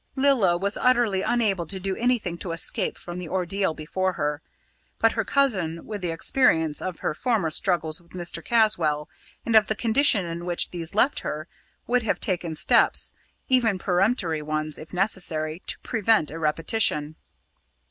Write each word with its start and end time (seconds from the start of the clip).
Lilla 0.15 0.57
was 0.57 0.77
utterly 0.81 1.21
unable 1.21 1.67
to 1.67 1.79
do 1.79 1.95
anything 1.95 2.35
to 2.39 2.53
escape 2.53 2.97
from 2.97 3.19
the 3.19 3.29
ordeal 3.29 3.75
before 3.75 4.13
her; 4.13 4.41
but 4.97 5.11
her 5.11 5.23
cousin, 5.23 5.85
with 5.85 6.01
the 6.01 6.09
experience 6.09 6.81
of 6.81 7.01
her 7.01 7.13
former 7.13 7.51
struggles 7.51 8.01
with 8.01 8.13
Mr. 8.13 8.43
Caswall 8.43 9.07
and 9.45 9.55
of 9.55 9.67
the 9.67 9.75
condition 9.75 10.25
in 10.25 10.43
which 10.43 10.71
these 10.71 10.95
left 10.95 11.19
her, 11.19 11.47
would 11.85 12.01
have 12.01 12.19
taken 12.19 12.55
steps 12.55 13.13
even 13.47 13.77
peremptory 13.77 14.41
ones, 14.41 14.79
if 14.79 14.91
necessary 14.91 15.61
to 15.67 15.77
prevent 15.81 16.31
a 16.31 16.39
repetition. 16.39 17.15